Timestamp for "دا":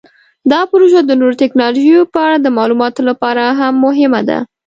0.51-0.61